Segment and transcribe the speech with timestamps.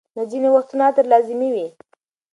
[0.15, 1.67] نه، ځینې وختونه عطر لازمي وي.